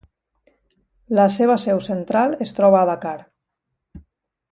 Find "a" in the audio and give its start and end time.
2.81-2.89